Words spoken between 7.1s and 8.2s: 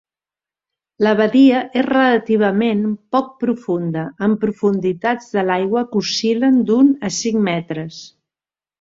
a cinc metres.